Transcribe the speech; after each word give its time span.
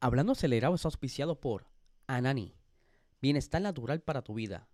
Hablando 0.00 0.32
acelerado 0.32 0.76
es 0.76 0.84
auspiciado 0.84 1.40
por 1.40 1.66
Anani. 2.06 2.54
Bienestar 3.20 3.60
natural 3.60 4.00
para 4.00 4.22
tu 4.22 4.34
vida. 4.34 4.68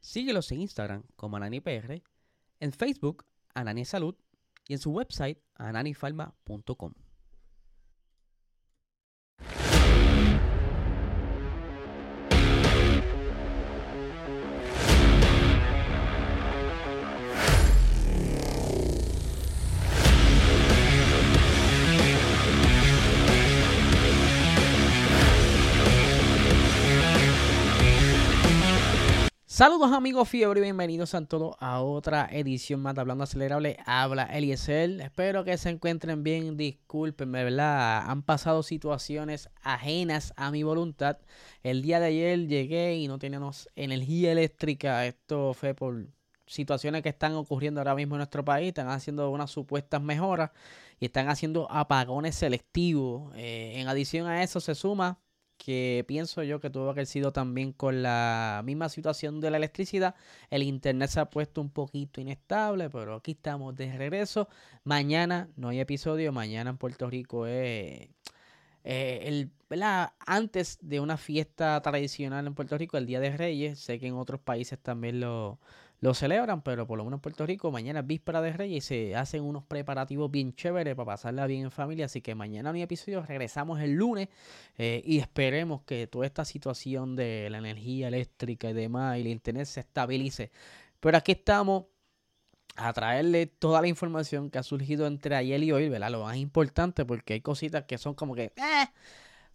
Síguelos 0.00 0.50
en 0.52 0.62
Instagram 0.62 1.02
como 1.16 1.36
AnaniPR, 1.36 2.02
en 2.60 2.72
Facebook 2.72 3.26
Anani 3.52 3.84
Salud 3.84 4.14
y 4.66 4.72
en 4.72 4.78
su 4.78 4.90
website 4.90 5.38
ananifarma.com. 5.56 6.94
Saludos 29.60 29.92
amigos 29.92 30.26
Fiebre 30.26 30.60
y 30.60 30.62
bienvenidos 30.62 31.14
a 31.14 31.22
todos 31.26 31.54
a 31.60 31.82
otra 31.82 32.26
edición 32.32 32.80
más 32.80 32.94
de 32.94 33.02
Hablando 33.02 33.24
Acelerable. 33.24 33.76
Habla 33.84 34.22
Eliezer. 34.22 35.02
Espero 35.02 35.44
que 35.44 35.58
se 35.58 35.68
encuentren 35.68 36.22
bien. 36.22 36.56
Discúlpenme, 36.56 37.44
¿verdad? 37.44 38.10
Han 38.10 38.22
pasado 38.22 38.62
situaciones 38.62 39.50
ajenas 39.60 40.32
a 40.38 40.50
mi 40.50 40.62
voluntad. 40.62 41.18
El 41.62 41.82
día 41.82 42.00
de 42.00 42.06
ayer 42.06 42.46
llegué 42.48 42.96
y 42.96 43.06
no 43.06 43.18
teníamos 43.18 43.68
energía 43.76 44.32
eléctrica. 44.32 45.04
Esto 45.04 45.52
fue 45.52 45.74
por 45.74 46.06
situaciones 46.46 47.02
que 47.02 47.10
están 47.10 47.34
ocurriendo 47.34 47.82
ahora 47.82 47.94
mismo 47.94 48.14
en 48.14 48.20
nuestro 48.20 48.42
país. 48.42 48.68
Están 48.68 48.88
haciendo 48.88 49.28
unas 49.28 49.50
supuestas 49.50 50.00
mejoras 50.00 50.52
y 50.98 51.04
están 51.04 51.28
haciendo 51.28 51.70
apagones 51.70 52.34
selectivos. 52.34 53.30
Eh, 53.36 53.74
en 53.76 53.88
adición 53.88 54.26
a 54.26 54.42
eso 54.42 54.58
se 54.58 54.74
suma 54.74 55.18
que 55.64 56.04
pienso 56.08 56.42
yo 56.42 56.58
que 56.58 56.70
tuvo 56.70 56.86
que 56.86 56.90
haber 57.00 57.06
sido 57.06 57.32
también 57.32 57.72
con 57.72 58.02
la 58.02 58.62
misma 58.64 58.88
situación 58.88 59.40
de 59.40 59.50
la 59.50 59.58
electricidad. 59.58 60.14
El 60.48 60.62
internet 60.62 61.10
se 61.10 61.20
ha 61.20 61.26
puesto 61.28 61.60
un 61.60 61.70
poquito 61.70 62.20
inestable, 62.20 62.88
pero 62.88 63.16
aquí 63.16 63.32
estamos 63.32 63.76
de 63.76 63.92
regreso. 63.96 64.48
Mañana 64.84 65.48
no 65.56 65.68
hay 65.68 65.80
episodio, 65.80 66.32
mañana 66.32 66.70
en 66.70 66.78
Puerto 66.78 67.10
Rico 67.10 67.46
es 67.46 68.08
eh, 68.84 69.20
el, 69.24 69.50
antes 70.26 70.78
de 70.80 71.00
una 71.00 71.18
fiesta 71.18 71.80
tradicional 71.82 72.46
en 72.46 72.54
Puerto 72.54 72.78
Rico, 72.78 72.96
el 72.96 73.06
Día 73.06 73.20
de 73.20 73.36
Reyes. 73.36 73.78
Sé 73.80 73.98
que 73.98 74.06
en 74.06 74.14
otros 74.14 74.40
países 74.40 74.78
también 74.78 75.20
lo, 75.20 75.58
lo 76.00 76.14
celebran, 76.14 76.62
pero 76.62 76.86
por 76.86 76.96
lo 76.96 77.04
menos 77.04 77.18
en 77.18 77.22
Puerto 77.22 77.44
Rico 77.46 77.70
mañana 77.70 78.00
es 78.00 78.06
víspera 78.06 78.40
de 78.40 78.52
Reyes 78.52 78.84
y 78.84 78.86
se 78.86 79.16
hacen 79.16 79.42
unos 79.42 79.64
preparativos 79.64 80.30
bien 80.30 80.54
chéveres 80.54 80.94
para 80.94 81.06
pasarla 81.06 81.46
bien 81.46 81.64
en 81.64 81.70
familia. 81.70 82.06
Así 82.06 82.22
que 82.22 82.34
mañana 82.34 82.70
no 82.70 82.76
hay 82.76 82.82
episodio, 82.82 83.22
regresamos 83.22 83.80
el 83.80 83.92
lunes 83.92 84.28
eh, 84.78 85.02
y 85.04 85.18
esperemos 85.18 85.82
que 85.82 86.06
toda 86.06 86.24
esta 86.24 86.44
situación 86.46 87.16
de 87.16 87.48
la 87.50 87.58
energía 87.58 88.08
eléctrica 88.08 88.70
y 88.70 88.72
demás 88.72 89.18
y 89.18 89.20
el 89.20 89.26
internet 89.26 89.66
se 89.66 89.80
estabilice. 89.80 90.50
Pero 91.00 91.18
aquí 91.18 91.32
estamos 91.32 91.84
a 92.76 92.92
traerle 92.94 93.46
toda 93.46 93.82
la 93.82 93.88
información 93.88 94.50
que 94.50 94.58
ha 94.58 94.62
surgido 94.62 95.06
entre 95.06 95.36
ayer 95.36 95.62
y 95.62 95.72
hoy, 95.72 95.90
¿verdad? 95.90 96.10
Lo 96.10 96.22
más 96.22 96.36
importante 96.36 97.04
porque 97.04 97.34
hay 97.34 97.40
cositas 97.42 97.84
que 97.84 97.98
son 97.98 98.14
como 98.14 98.34
que... 98.34 98.44
Eh, 98.56 98.86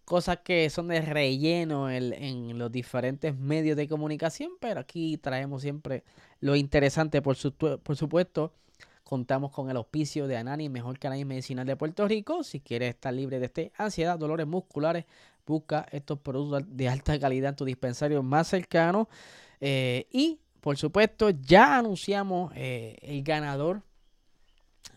cosas 0.06 0.38
que 0.38 0.70
son 0.70 0.88
de 0.88 1.00
relleno 1.02 1.90
en, 1.90 2.58
los 2.58 2.72
diferentes 2.72 3.36
medios 3.36 3.76
de 3.76 3.88
comunicación, 3.88 4.52
pero 4.60 4.80
aquí 4.80 5.18
traemos 5.18 5.62
siempre 5.62 6.04
lo 6.40 6.56
interesante, 6.56 7.22
por, 7.22 7.36
supuesto. 7.36 8.52
Contamos 9.04 9.52
con 9.52 9.70
el 9.70 9.76
auspicio 9.76 10.26
de 10.26 10.36
Anani, 10.36 10.68
mejor 10.68 10.98
canal 10.98 11.24
medicinal 11.24 11.66
de 11.66 11.76
Puerto 11.76 12.06
Rico. 12.08 12.42
Si 12.42 12.60
quieres 12.60 12.90
estar 12.90 13.14
libre 13.14 13.38
de 13.38 13.46
este 13.46 13.72
ansiedad, 13.76 14.18
dolores 14.18 14.46
musculares, 14.46 15.04
busca 15.46 15.86
estos 15.92 16.18
productos 16.18 16.64
de 16.66 16.88
alta 16.88 17.18
calidad 17.18 17.50
en 17.50 17.56
tu 17.56 17.64
dispensario 17.64 18.22
más 18.22 18.48
cercano. 18.48 19.08
Eh, 19.60 20.06
y, 20.10 20.40
por 20.60 20.76
supuesto, 20.76 21.30
ya 21.30 21.78
anunciamos 21.78 22.52
eh, 22.56 22.96
el 23.02 23.22
ganador 23.22 23.82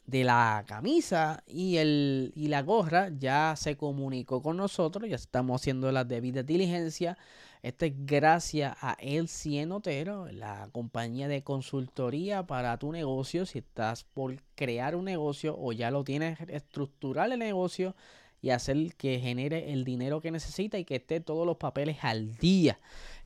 de 0.10 0.24
la 0.24 0.64
camisa 0.68 1.44
y, 1.46 1.78
el, 1.78 2.34
y 2.36 2.48
la 2.48 2.64
gorra 2.64 3.10
ya 3.18 3.54
se 3.56 3.78
comunicó 3.78 4.42
con 4.42 4.58
nosotros, 4.58 5.08
ya 5.08 5.16
estamos 5.16 5.62
haciendo 5.62 5.92
las 5.92 6.08
debidas 6.08 6.46
diligencias. 6.46 7.18
Esto 7.62 7.86
es 7.86 7.94
gracias 8.06 8.78
a 8.80 8.96
El 9.00 9.28
Cienotero, 9.28 10.32
la 10.32 10.70
compañía 10.72 11.28
de 11.28 11.44
consultoría 11.44 12.48
para 12.48 12.78
tu 12.78 12.92
negocio. 12.94 13.46
Si 13.46 13.60
estás 13.60 14.06
por 14.06 14.42
crear 14.56 14.96
un 14.96 15.04
negocio 15.04 15.58
o 15.60 15.74
ya 15.74 15.92
lo 15.92 16.06
tienes, 16.06 16.40
estructurar 16.48 17.30
el 17.32 17.40
negocio 17.40 17.96
y 18.42 18.52
hacer 18.52 18.96
que 18.96 19.20
genere 19.20 19.74
el 19.74 19.84
dinero 19.84 20.22
que 20.22 20.32
necesita 20.32 20.80
y 20.80 20.86
que 20.86 20.96
esté 20.96 21.20
todos 21.20 21.46
los 21.46 21.58
papeles 21.58 21.98
al 22.02 22.36
día. 22.38 22.80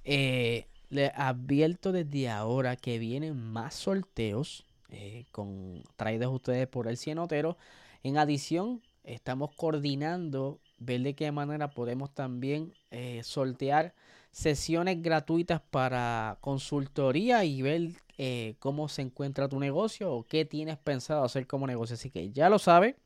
Eh, 0.04 0.66
le 0.90 1.12
advierto 1.16 1.92
desde 1.92 2.28
ahora 2.30 2.76
que 2.76 2.98
vienen 2.98 3.38
más 3.38 3.76
sorteos 3.76 4.66
eh, 4.90 5.26
con, 5.32 5.84
traídos 5.96 6.34
ustedes 6.34 6.68
por 6.68 6.88
el 6.88 6.98
cienotero. 6.98 7.56
En 8.02 8.18
adición, 8.18 8.82
estamos 9.04 9.52
coordinando 9.56 10.60
ver 10.80 11.02
de 11.02 11.14
qué 11.14 11.32
manera 11.32 11.70
podemos 11.70 12.12
también 12.16 12.74
eh, 12.90 13.22
sortear 13.24 13.94
sesiones 14.34 15.02
gratuitas 15.02 15.62
para 15.62 16.38
consultoría 16.42 17.46
y 17.46 17.62
ver 17.62 17.92
eh, 18.18 18.56
cómo 18.60 18.90
se 18.90 19.04
encuentra 19.04 19.48
tu 19.48 19.58
negocio 19.58 20.12
o 20.12 20.24
qué 20.26 20.44
tienes 20.44 20.78
pensado 20.78 21.24
hacer 21.24 21.48
como 21.48 21.66
negocio. 21.66 21.94
Así 21.94 22.10
que 22.10 22.32
ya 22.32 22.50
lo 22.50 22.60
sabe. 22.60 22.98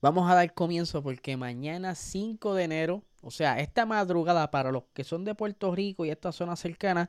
Vamos 0.00 0.28
a 0.28 0.34
dar 0.34 0.52
comienzo 0.52 1.00
porque 1.00 1.36
mañana 1.36 1.94
5 1.94 2.54
de 2.54 2.64
enero, 2.64 3.04
o 3.22 3.30
sea, 3.30 3.60
esta 3.60 3.86
madrugada 3.86 4.50
para 4.50 4.72
los 4.72 4.82
que 4.92 5.04
son 5.04 5.24
de 5.24 5.36
Puerto 5.36 5.72
Rico 5.72 6.04
y 6.04 6.10
esta 6.10 6.32
zona 6.32 6.56
cercana, 6.56 7.08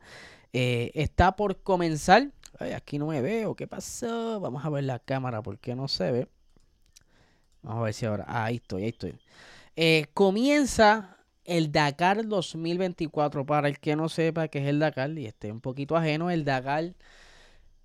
está 0.53 1.35
por 1.35 1.61
comenzar 1.63 2.31
aquí 2.75 2.97
no 2.97 3.07
me 3.07 3.21
veo. 3.21 3.55
¿Qué 3.55 3.67
pasó? 3.67 4.39
Vamos 4.39 4.63
a 4.65 4.69
ver 4.69 4.83
la 4.83 4.99
cámara 4.99 5.41
porque 5.41 5.75
no 5.75 5.87
se 5.87 6.11
ve. 6.11 6.27
Vamos 7.61 7.81
a 7.81 7.85
ver 7.85 7.93
si 7.93 8.05
ahora. 8.05 8.25
ahí 8.27 8.57
estoy, 8.57 8.83
ahí 8.83 8.89
estoy. 8.89 9.19
Eh, 9.75 10.07
comienza 10.13 11.17
el 11.45 11.71
Dakar 11.71 12.27
2024. 12.27 13.45
Para 13.45 13.67
el 13.67 13.79
que 13.79 13.95
no 13.95 14.09
sepa 14.09 14.47
qué 14.47 14.59
es 14.59 14.67
el 14.67 14.79
Dakar 14.79 15.17
y 15.17 15.25
esté 15.25 15.51
un 15.51 15.61
poquito 15.61 15.95
ajeno, 15.95 16.29
el 16.29 16.45
Dakar 16.45 16.93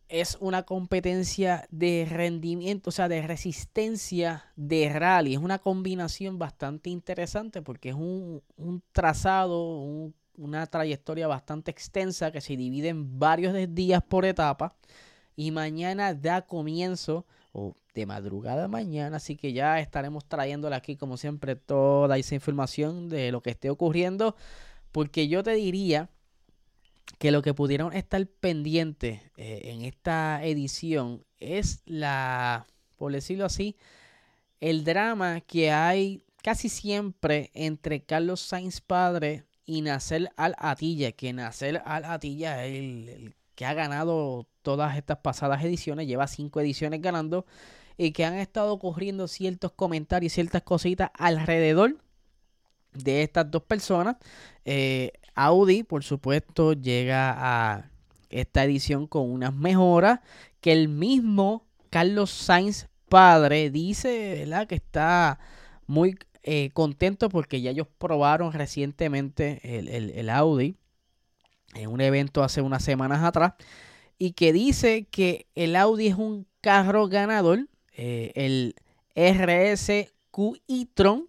es 0.08 0.36
una 0.40 0.64
competencia 0.64 1.66
de 1.70 2.06
rendimiento, 2.10 2.90
o 2.90 2.92
sea, 2.92 3.08
de 3.08 3.22
resistencia 3.22 4.44
de 4.56 4.88
rally. 4.92 5.34
Es 5.34 5.40
una 5.40 5.58
combinación 5.58 6.38
bastante 6.38 6.90
interesante 6.90 7.62
porque 7.62 7.90
es 7.90 7.94
un, 7.94 8.42
un 8.56 8.82
trazado, 8.92 9.78
un 9.78 10.14
una 10.40 10.66
trayectoria 10.66 11.28
bastante 11.28 11.70
extensa 11.70 12.32
que 12.32 12.40
se 12.40 12.56
divide 12.56 12.88
en 12.88 13.18
varios 13.18 13.54
días 13.74 14.02
por 14.02 14.24
etapa. 14.24 14.74
Y 15.36 15.50
mañana 15.50 16.14
da 16.14 16.42
comienzo, 16.42 17.26
o 17.52 17.74
de 17.94 18.06
madrugada 18.06 18.68
mañana, 18.68 19.16
así 19.16 19.36
que 19.36 19.52
ya 19.52 19.80
estaremos 19.80 20.24
trayéndole 20.26 20.76
aquí, 20.76 20.96
como 20.96 21.16
siempre, 21.16 21.56
toda 21.56 22.16
esa 22.18 22.34
información 22.34 23.08
de 23.08 23.32
lo 23.32 23.42
que 23.42 23.50
esté 23.50 23.70
ocurriendo. 23.70 24.36
Porque 24.92 25.28
yo 25.28 25.42
te 25.42 25.54
diría 25.54 26.10
que 27.18 27.30
lo 27.30 27.42
que 27.42 27.54
pudieron 27.54 27.92
estar 27.92 28.24
pendientes 28.26 29.20
eh, 29.36 29.62
en 29.64 29.82
esta 29.82 30.44
edición 30.44 31.24
es 31.38 31.82
la, 31.84 32.66
por 32.96 33.12
decirlo 33.12 33.44
así, 33.44 33.76
el 34.60 34.84
drama 34.84 35.40
que 35.40 35.70
hay 35.70 36.22
casi 36.42 36.68
siempre 36.68 37.50
entre 37.54 38.02
Carlos 38.04 38.40
Sainz 38.40 38.80
padre 38.80 39.44
y 39.64 39.82
Nacer 39.82 40.30
Al 40.36 40.54
Atilla, 40.58 41.12
que 41.12 41.32
Nacer 41.32 41.82
Al 41.84 42.04
Atilla 42.04 42.64
es 42.64 42.78
el, 42.78 43.34
que 43.60 43.66
ha 43.66 43.74
ganado 43.74 44.46
todas 44.62 44.96
estas 44.96 45.18
pasadas 45.18 45.62
ediciones, 45.62 46.06
lleva 46.06 46.26
cinco 46.26 46.62
ediciones 46.62 47.02
ganando 47.02 47.44
y 47.98 48.12
que 48.12 48.24
han 48.24 48.36
estado 48.36 48.72
ocurriendo 48.72 49.28
ciertos 49.28 49.72
comentarios, 49.72 50.32
ciertas 50.32 50.62
cositas 50.62 51.10
alrededor 51.12 51.98
de 52.94 53.22
estas 53.22 53.50
dos 53.50 53.62
personas. 53.64 54.16
Eh, 54.64 55.12
Audi, 55.34 55.82
por 55.82 56.04
supuesto, 56.04 56.72
llega 56.72 57.34
a 57.36 57.90
esta 58.30 58.64
edición 58.64 59.06
con 59.06 59.30
unas 59.30 59.52
mejoras 59.52 60.20
que 60.62 60.72
el 60.72 60.88
mismo 60.88 61.66
Carlos 61.90 62.30
Sainz 62.30 62.86
padre 63.10 63.68
dice, 63.68 64.36
¿verdad? 64.38 64.68
Que 64.68 64.76
está 64.76 65.38
muy 65.86 66.18
eh, 66.44 66.70
contento 66.72 67.28
porque 67.28 67.60
ya 67.60 67.72
ellos 67.72 67.88
probaron 67.98 68.54
recientemente 68.54 69.60
el, 69.78 70.30
Audi 70.30 70.78
en 71.74 71.90
un 71.90 72.00
evento 72.00 72.42
hace 72.42 72.60
unas 72.60 72.82
semanas 72.82 73.22
atrás 73.22 73.54
y 74.18 74.32
que 74.32 74.52
dice 74.52 75.06
que 75.10 75.46
el 75.54 75.76
Audi 75.76 76.08
es 76.08 76.14
un 76.16 76.46
carro 76.60 77.08
ganador, 77.08 77.68
eh, 77.96 78.32
el 78.34 78.74
RSQ 79.14 80.60
e-tron. 80.68 81.26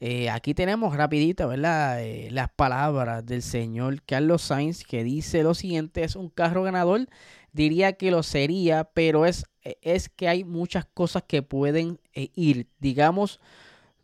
Eh, 0.00 0.30
aquí 0.30 0.54
tenemos 0.54 0.96
rapidito, 0.96 1.48
¿verdad? 1.48 2.00
las 2.30 2.48
palabras 2.50 3.26
del 3.26 3.42
señor 3.42 4.00
Carlos 4.02 4.42
Sainz 4.42 4.84
que 4.84 5.02
dice 5.02 5.42
lo 5.42 5.54
siguiente, 5.54 6.04
es 6.04 6.14
un 6.14 6.28
carro 6.28 6.62
ganador, 6.62 7.08
diría 7.52 7.94
que 7.94 8.12
lo 8.12 8.22
sería, 8.22 8.84
pero 8.84 9.26
es, 9.26 9.44
es 9.82 10.08
que 10.08 10.28
hay 10.28 10.44
muchas 10.44 10.84
cosas 10.84 11.24
que 11.26 11.42
pueden 11.42 11.98
ir, 12.14 12.68
digamos, 12.78 13.40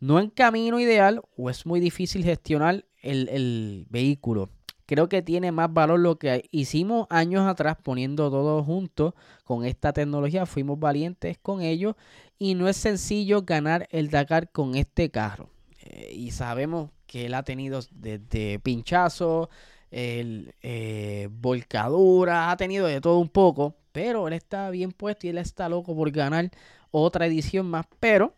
no 0.00 0.18
en 0.18 0.30
camino 0.30 0.80
ideal 0.80 1.22
o 1.36 1.50
es 1.50 1.64
muy 1.64 1.78
difícil 1.78 2.24
gestionar 2.24 2.84
el, 3.00 3.28
el 3.28 3.86
vehículo. 3.88 4.50
Creo 4.86 5.08
que 5.08 5.22
tiene 5.22 5.50
más 5.50 5.72
valor 5.72 6.00
lo 6.00 6.18
que 6.18 6.48
hicimos 6.50 7.06
años 7.10 7.46
atrás 7.46 7.76
poniendo 7.82 8.30
todo 8.30 8.62
junto 8.62 9.14
con 9.44 9.64
esta 9.64 9.92
tecnología. 9.92 10.46
Fuimos 10.46 10.78
valientes 10.78 11.38
con 11.38 11.62
ello 11.62 11.96
y 12.38 12.54
no 12.54 12.68
es 12.68 12.76
sencillo 12.76 13.42
ganar 13.42 13.88
el 13.90 14.10
Dakar 14.10 14.50
con 14.50 14.74
este 14.74 15.10
carro. 15.10 15.48
Eh, 15.82 16.12
y 16.14 16.30
sabemos 16.32 16.90
que 17.06 17.26
él 17.26 17.34
ha 17.34 17.42
tenido 17.42 17.80
desde 17.92 18.58
pinchazo, 18.58 19.48
el, 19.90 20.54
eh, 20.62 21.28
volcadura, 21.30 22.50
ha 22.50 22.56
tenido 22.56 22.86
de 22.86 23.00
todo 23.00 23.18
un 23.18 23.28
poco, 23.28 23.76
pero 23.92 24.26
él 24.26 24.34
está 24.34 24.70
bien 24.70 24.92
puesto 24.92 25.26
y 25.26 25.30
él 25.30 25.38
está 25.38 25.68
loco 25.68 25.94
por 25.94 26.10
ganar 26.10 26.50
otra 26.90 27.26
edición 27.26 27.66
más. 27.66 27.86
Pero 28.00 28.34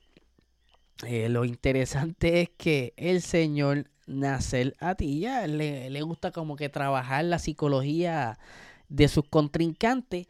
eh, 1.06 1.28
lo 1.28 1.44
interesante 1.44 2.43
es 2.43 2.50
que 2.56 2.94
el 2.96 3.22
señor 3.22 3.90
Nasser 4.06 4.76
Atilla 4.81 5.47
le, 5.47 5.91
le 5.91 6.03
gusta 6.03 6.31
como 6.31 6.56
que 6.56 6.69
trabajar 6.69 7.25
la 7.25 7.38
psicología 7.38 8.38
de 8.88 9.08
sus 9.08 9.25
contrincantes. 9.29 10.26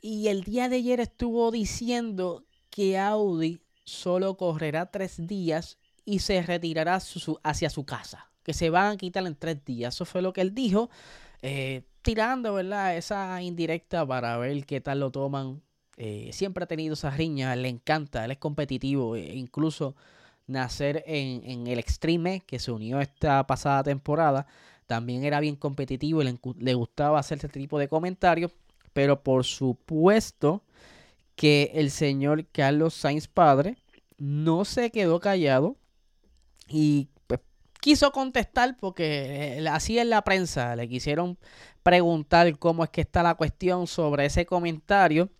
Y 0.00 0.28
el 0.28 0.44
día 0.44 0.68
de 0.68 0.76
ayer 0.76 1.00
estuvo 1.00 1.50
diciendo 1.50 2.44
que 2.70 2.98
Audi 2.98 3.60
solo 3.84 4.36
correrá 4.36 4.90
tres 4.90 5.26
días 5.26 5.78
y 6.04 6.20
se 6.20 6.40
retirará 6.42 7.00
hacia 7.42 7.70
su 7.70 7.84
casa. 7.84 8.30
Que 8.42 8.54
se 8.54 8.70
van 8.70 8.92
a 8.92 8.96
quitar 8.96 9.26
en 9.26 9.34
tres 9.34 9.64
días. 9.64 9.94
Eso 9.94 10.04
fue 10.04 10.22
lo 10.22 10.32
que 10.32 10.40
él 10.40 10.54
dijo. 10.54 10.88
Eh, 11.42 11.82
tirando, 12.02 12.54
¿verdad? 12.54 12.96
Esa 12.96 13.42
indirecta 13.42 14.06
para 14.06 14.38
ver 14.38 14.64
qué 14.64 14.80
tal 14.80 15.00
lo 15.00 15.10
toman. 15.10 15.62
Eh, 15.96 16.30
siempre 16.32 16.64
ha 16.64 16.66
tenido 16.66 16.94
esa 16.94 17.10
riña, 17.10 17.54
le 17.56 17.68
encanta, 17.68 18.24
él 18.24 18.30
es 18.30 18.38
competitivo. 18.38 19.16
E 19.16 19.34
incluso 19.36 19.96
nacer 20.48 21.04
en, 21.06 21.66
el 21.66 21.78
Extreme, 21.78 22.42
que 22.46 22.58
se 22.58 22.72
unió 22.72 23.00
esta 23.00 23.46
pasada 23.46 23.84
temporada, 23.84 24.46
también 24.86 25.24
era 25.24 25.38
bien 25.38 25.54
competitivo 25.54 26.22
y 26.22 26.38
le, 26.58 26.74
gustaba 26.74 27.18
hacer 27.18 27.36
este 27.36 27.48
tipo 27.60 27.78
de 27.78 27.88
comentarios. 27.88 28.52
Pero 28.92 29.22
por 29.22 29.44
supuesto 29.44 30.64
que 31.36 31.70
el 31.74 31.90
señor 31.90 32.46
Carlos 32.46 32.94
Sainz 32.94 33.28
padre 33.28 33.76
no 34.16 34.64
se 34.64 34.90
quedó 34.90 35.20
callado 35.20 35.76
y 36.66 37.08
pues, 37.26 37.40
quiso 37.80 38.10
contestar 38.10 38.76
porque 38.80 39.58
eh, 39.58 39.68
así 39.68 39.98
en 39.98 40.10
la 40.10 40.22
prensa 40.22 40.74
le 40.74 40.88
quisieron 40.88 41.38
preguntar 41.82 42.58
cómo 42.58 42.82
es 42.82 42.90
que 42.90 43.02
está 43.02 43.22
la 43.22 43.34
cuestión 43.34 43.86
sobre 43.86 44.26
ese 44.26 44.46
comentario. 44.46 45.30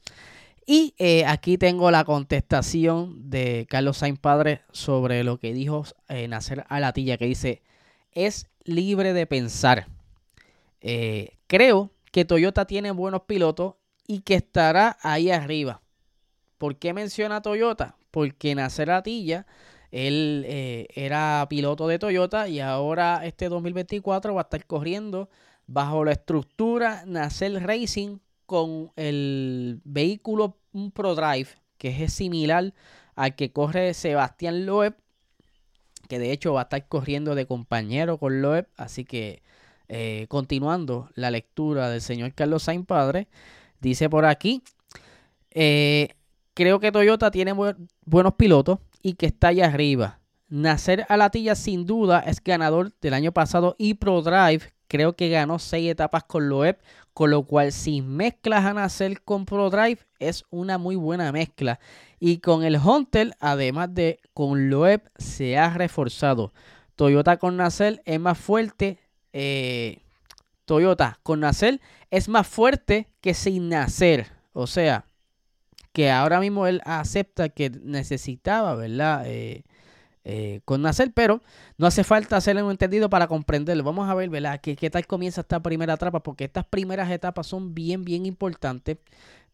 Y 0.71 0.95
eh, 0.99 1.25
aquí 1.25 1.57
tengo 1.57 1.91
la 1.91 2.05
contestación 2.05 3.31
de 3.31 3.67
Carlos 3.71 3.97
Sainz 3.97 4.19
Padre 4.19 4.61
sobre 4.71 5.25
lo 5.25 5.39
que 5.39 5.55
dijo 5.55 5.85
eh, 6.09 6.29
Nacer 6.29 6.67
Alatilla, 6.69 7.17
que 7.17 7.25
dice, 7.25 7.63
es 8.13 8.51
libre 8.65 9.15
de 9.15 9.27
pensar. 9.27 9.89
creo 11.47 11.91
que 12.13 12.27
Toyota 12.27 12.67
tiene 12.67 12.91
buenos 12.91 13.23
pilotos 13.23 13.77
y 14.07 14.21
que 14.21 14.35
estará 14.35 14.99
ahí 15.03 15.31
arriba. 15.31 15.81
¿Por 16.59 16.77
qué 16.77 16.93
menciona 16.93 17.41
Toyota? 17.41 17.97
Porque 18.11 18.55
Nacer 18.55 18.91
Atilla, 18.91 19.47
él 19.91 20.45
eh, 20.47 20.89
era 20.95 21.47
piloto 21.49 21.87
de 21.87 21.99
Toyota 21.99 22.49
y 22.49 22.61
ahora 22.61 23.25
este 23.25 23.49
2024 23.49 24.35
va 24.35 24.43
a 24.43 24.45
estar 24.45 24.67
corriendo 24.67 25.31
bajo 25.67 26.05
la 26.05 26.13
estructura 26.13 27.05
Nacer 27.07 27.63
Racing 27.65 28.19
con 28.47 28.93
el 28.97 29.81
vehículo 29.85 30.58
un 30.73 30.91
ProDrive 30.91 31.49
que 31.77 32.05
es 32.05 32.13
similar 32.13 32.75
al 33.15 33.35
que 33.35 33.53
corre 33.53 33.95
Sebastián 33.95 34.67
Loeb, 34.67 34.97
que 36.09 36.19
de 36.19 36.33
hecho 36.33 36.55
va 36.55 36.61
a 36.61 36.63
estar 36.65 36.87
corriendo 36.89 37.35
de 37.35 37.47
compañero 37.47 38.19
con 38.19 38.43
Loeb, 38.43 38.69
así 38.77 39.05
que 39.05 39.43
eh, 39.89 40.27
continuando 40.29 41.11
la 41.15 41.31
lectura 41.31 41.89
del 41.91 42.01
señor 42.01 42.35
Carlos 42.35 42.65
Sainz 42.65 42.87
Padre, 42.87 43.29
dice 43.81 44.09
por 44.09 44.25
aquí, 44.25 44.63
eh, 45.51 46.15
Creo 46.59 46.81
que 46.81 46.91
Toyota 46.91 47.31
tiene 47.31 47.53
buenos 48.05 48.35
pilotos 48.35 48.81
y 49.01 49.13
que 49.13 49.27
está 49.27 49.47
allá 49.47 49.67
arriba. 49.67 50.19
Nacer 50.49 51.07
Alatilla 51.09 51.55
sin 51.55 51.87
duda 51.87 52.19
es 52.19 52.43
ganador 52.43 52.91
del 53.01 53.15
año 53.15 53.31
pasado 53.31 53.77
y 53.79 53.95
ProDrive 53.95 54.73
creo 54.89 55.15
que 55.15 55.29
ganó 55.29 55.61
seis 55.61 55.89
etapas 55.89 56.25
con 56.25 56.49
Loeb, 56.49 56.81
con 57.15 57.31
lo 57.31 57.45
cual 57.45 57.71
si 57.71 58.03
mezclas 58.03 58.65
a 58.65 58.75
Nacer 58.75 59.23
con 59.23 59.45
ProDrive 59.45 60.01
es 60.19 60.45
una 60.51 60.79
muy 60.79 60.97
buena 60.97 61.33
mezcla. 61.33 61.81
Y 62.21 62.39
con 62.39 62.65
el 62.65 62.77
Hunter, 62.77 63.37
además 63.41 63.95
de 63.95 64.21
con 64.35 64.71
Loeb, 64.71 65.03
se 65.17 65.59
ha 65.59 65.71
reforzado. 65.71 66.53
Toyota 66.97 67.37
con 67.37 67.57
Nacer 67.57 68.03
es 68.05 68.19
más 68.19 68.39
fuerte. 68.39 68.99
Eh, 69.33 70.03
Toyota 70.65 71.19
con 71.23 71.41
Nacer 71.41 71.81
es 72.11 72.29
más 72.29 72.47
fuerte 72.47 73.09
que 73.21 73.35
sin 73.35 73.69
nacer. 73.69 74.27
O 74.53 74.67
sea, 74.67 75.07
que 75.93 76.11
ahora 76.11 76.41
mismo 76.41 76.67
él 76.67 76.81
acepta 76.85 77.49
que 77.49 77.71
necesitaba, 77.71 78.75
¿verdad? 78.75 79.23
Eh, 79.27 79.65
eh, 80.25 80.61
con 80.65 80.83
nacer, 80.83 81.13
pero 81.15 81.41
no 81.79 81.87
hace 81.87 82.05
falta 82.05 82.37
hacerle 82.37 82.63
un 82.63 82.71
entendido 82.71 83.09
para 83.09 83.29
comprenderlo. 83.29 83.83
Vamos 83.83 84.11
a 84.11 84.15
ver, 84.15 84.29
¿verdad? 84.29 84.61
¿Qué, 84.61 84.77
qué 84.77 84.91
tal 84.91 85.07
comienza 85.07 85.41
esta 85.41 85.61
primera 85.61 85.95
etapa? 85.95 86.23
Porque 86.23 86.45
estas 86.45 86.67
primeras 86.67 87.11
etapas 87.11 87.47
son 87.47 87.75
bien, 87.75 88.05
bien 88.05 88.27
importantes 88.27 88.99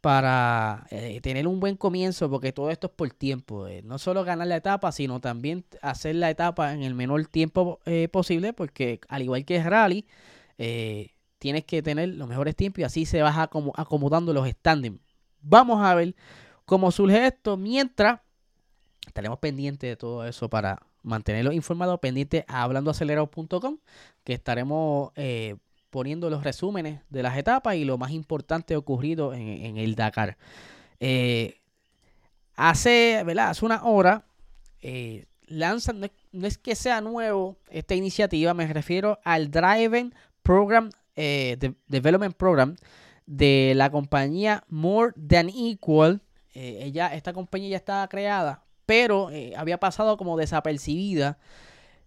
para 0.05 0.87
eh, 0.91 1.19
tener 1.23 1.49
un 1.49 1.61
buen 1.61 1.77
comienzo, 1.77 2.29
porque 2.29 2.53
todo 2.53 2.71
esto 2.71 2.89
es 2.89 2.93
por 2.93 3.11
tiempo. 3.11 3.67
no 3.85 3.99
solo 3.99 4.23
ganar 4.23 4.47
la 4.47 4.57
etapa, 4.57 4.93
sino 4.93 5.19
también 5.19 5.65
hacer 5.81 6.17
la 6.17 6.29
etapa 6.29 6.75
en 6.75 6.83
el 6.83 6.95
menor 6.95 7.27
tiempo 7.27 7.81
posible, 8.13 8.53
porque 8.53 9.01
al 9.09 9.23
igual 9.23 9.47
que 9.47 9.57
el 9.57 9.65
rally, 9.65 10.07
tienes 11.39 11.65
que 11.65 11.83
tener 11.83 12.11
los 12.11 12.29
mejores 12.29 12.55
tiempos 12.55 12.81
y 12.81 12.83
así 12.83 13.07
se 13.07 13.23
vas 13.23 13.39
acomodando 13.39 14.35
los 14.35 14.47
standings. 14.47 15.01
Vamos 15.41 15.83
a 15.83 15.95
ver 15.95 16.15
cómo 16.67 16.91
surge 16.91 17.27
esto. 17.27 17.57
Mientras 17.57 18.21
estaremos 19.07 19.39
pendientes 19.39 19.89
de 19.89 19.97
todo 19.97 20.27
eso 20.27 20.51
para 20.51 20.87
mantenerlo 21.03 21.53
informado, 21.53 21.99
pendiente 21.99 22.45
a 22.49 22.63
hablandoacelerado.com, 22.63 23.79
que 24.23 24.33
estaremos 24.33 25.13
eh, 25.17 25.57
poniendo 25.95 26.29
los 26.29 26.43
resúmenes 26.43 27.03
de 27.09 27.23
las 27.23 27.39
etapas 27.39 27.77
y 27.77 27.85
lo 27.85 27.99
más 27.99 28.11
importante 28.11 28.75
ocurrido 28.75 29.33
en, 29.33 29.77
el 29.77 29.95
Dakar. 29.95 30.37
Eh, 30.99 31.61
hace, 32.57 33.23
¿verdad? 33.25 33.57
una 33.63 33.85
hora 33.85 34.25
eh, 34.83 35.27
lanzan, 35.47 36.01
no 36.33 36.47
es, 36.49 36.59
que 36.59 36.75
sea 36.75 37.01
nuevo 37.01 37.59
esta 37.71 37.95
iniciativa, 37.95 38.55
me 38.55 38.67
refiero 38.67 39.21
al 39.23 39.53
Driving 39.53 40.13
Program, 40.43 40.91
Development 41.15 42.35
Program, 42.37 42.75
de 43.27 43.75
la 43.77 43.89
compañía 43.89 44.65
More 44.69 45.13
Than 45.29 45.49
Equal. 45.49 46.23
Eh, 46.55 46.81
ella, 46.83 47.15
esta 47.15 47.33
compañía 47.33 47.69
ya 47.69 47.77
estaba 47.77 48.09
creada, 48.09 48.65
pero 48.85 49.31
eh, 49.31 49.53
había 49.57 49.79
pasado 49.79 50.17
como 50.17 50.37
desapercibida. 50.37 51.39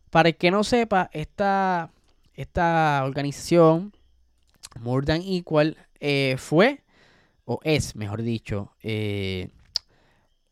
Para 0.10 0.28
el 0.28 0.36
que 0.36 0.52
no 0.52 0.66
sepa, 0.66 1.10
esta, 1.14 1.92
esta 2.38 3.02
organización, 3.04 3.94
More 4.80 5.06
Than 5.06 5.22
Equal, 5.22 5.76
eh, 6.00 6.36
fue, 6.38 6.84
o 7.44 7.60
es, 7.64 7.96
mejor 7.96 8.22
dicho, 8.22 8.72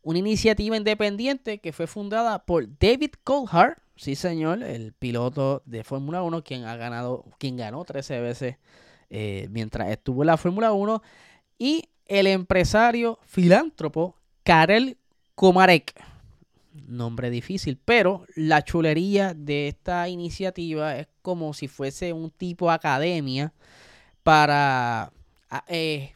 una 0.02 0.18
iniciativa 0.20 0.76
independiente 0.76 1.58
que 1.58 1.72
fue 1.72 1.88
fundada 1.88 2.38
por 2.44 2.66
David 2.78 3.10
Coulthard, 3.24 3.78
sí 3.96 4.14
señor, 4.14 4.62
el 4.62 4.92
piloto 4.92 5.62
de 5.64 5.82
Fórmula 5.82 6.22
1, 6.22 6.44
quien 6.44 6.64
ha 6.64 6.76
ganado, 6.76 7.24
quien 7.38 7.56
ganó 7.56 7.84
13 7.84 8.20
veces 8.20 8.56
eh, 9.10 9.48
mientras 9.50 9.88
estuvo 9.88 10.22
en 10.22 10.28
la 10.28 10.36
Fórmula 10.36 10.72
1, 10.72 11.02
y 11.58 11.88
el 12.06 12.26
empresario 12.28 13.18
filántropo 13.24 14.14
Karel 14.44 14.96
Komarek. 15.34 15.94
Nombre 16.86 17.30
difícil, 17.30 17.78
pero 17.84 18.26
la 18.34 18.62
chulería 18.62 19.34
de 19.34 19.68
esta 19.68 20.08
iniciativa 20.08 20.96
es 20.96 21.08
como 21.22 21.54
si 21.54 21.68
fuese 21.68 22.12
un 22.12 22.30
tipo 22.30 22.70
academia 22.70 23.52
para 24.22 25.12
eh, 25.68 26.14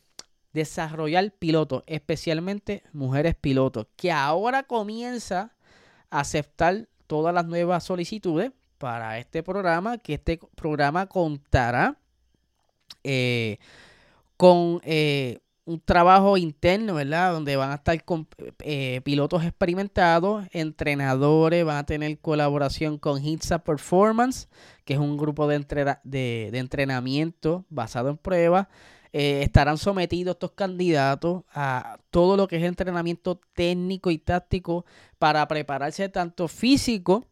desarrollar 0.52 1.32
pilotos, 1.32 1.82
especialmente 1.86 2.82
mujeres 2.92 3.34
pilotos, 3.34 3.86
que 3.96 4.10
ahora 4.12 4.64
comienza 4.64 5.52
a 6.10 6.20
aceptar 6.20 6.88
todas 7.06 7.34
las 7.34 7.46
nuevas 7.46 7.84
solicitudes 7.84 8.52
para 8.78 9.18
este 9.18 9.42
programa, 9.42 9.98
que 9.98 10.14
este 10.14 10.40
programa 10.56 11.06
contará 11.06 11.98
eh, 13.04 13.58
con 14.36 14.80
eh, 14.84 15.38
un 15.64 15.80
trabajo 15.80 16.36
interno, 16.36 16.94
¿verdad? 16.94 17.32
Donde 17.32 17.56
van 17.56 17.70
a 17.70 17.76
estar 17.76 18.02
con 18.04 18.26
eh, 18.60 19.00
pilotos 19.04 19.44
experimentados, 19.44 20.46
entrenadores, 20.52 21.64
van 21.64 21.76
a 21.76 21.86
tener 21.86 22.18
colaboración 22.18 22.98
con 22.98 23.22
Hitsa 23.24 23.60
Performance, 23.60 24.48
que 24.84 24.94
es 24.94 24.98
un 24.98 25.16
grupo 25.16 25.46
de, 25.46 25.58
de, 26.04 26.50
entrenamiento 26.58 27.64
basado 27.68 28.08
en 28.08 28.16
pruebas, 28.16 28.66
eh, 29.12 29.42
estarán 29.42 29.76
sometidos 29.76 30.34
estos 30.34 30.52
candidatos 30.52 31.42
a 31.52 31.98
todo 32.10 32.36
lo 32.36 32.46
que 32.48 32.56
es 32.56 32.62
entrenamiento 32.62 33.40
técnico 33.54 34.10
y 34.10 34.18
táctico 34.18 34.84
para 35.18 35.46
prepararse 35.48 36.08
tanto 36.08 36.48
físico 36.48 37.26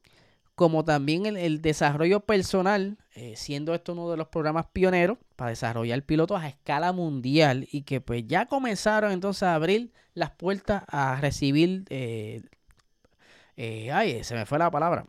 como 0.58 0.84
también 0.84 1.24
el, 1.36 1.62
desarrollo 1.62 2.18
personal, 2.18 2.98
eh, 3.14 3.34
siendo 3.36 3.74
esto 3.74 3.92
uno 3.92 4.10
de 4.10 4.16
los 4.16 4.26
programas 4.26 4.66
pioneros 4.66 5.16
para 5.36 5.50
desarrollar 5.50 6.02
pilotos 6.02 6.42
a 6.42 6.48
escala 6.48 6.92
mundial 6.92 7.68
y 7.70 7.82
que 7.82 8.00
pues 8.00 8.26
ya 8.26 8.46
comenzaron 8.46 9.12
entonces 9.12 9.44
a 9.44 9.54
abrir 9.54 9.92
las 10.14 10.32
puertas 10.32 10.82
a 10.88 11.20
recibir, 11.20 11.84
eh, 11.90 12.42
ay, 13.92 14.24
se 14.24 14.34
me 14.34 14.46
fue 14.46 14.58
la 14.58 14.68
palabra, 14.68 15.06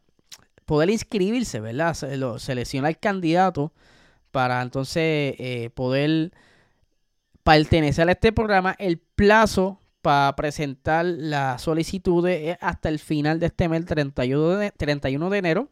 poder 0.66 0.92
inscribirse, 0.92 1.60
¿verdad? 1.60 1.96
Seleccionar 2.38 3.00
candidatos 3.00 3.72
para 4.30 4.62
entonces 4.62 5.72
poder 5.72 6.32
pertenecer 7.42 8.08
a 8.08 8.12
este 8.12 8.32
programa, 8.32 8.76
el 8.78 9.00
plazo 9.00 9.82
para 10.02 10.36
presentar 10.36 11.06
la 11.06 11.58
solicitud 11.58 12.28
es 12.28 12.58
hasta 12.62 12.90
el 12.90 13.00
final 13.00 13.40
de 13.40 13.48
este 13.48 13.68
mes, 13.68 13.80
el 13.82 13.86
31 13.86 14.58
de, 14.58 14.72
31 14.72 15.30
de 15.30 15.38
enero. 15.38 15.70